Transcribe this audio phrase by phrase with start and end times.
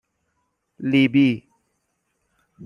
[0.89, 1.27] لیبی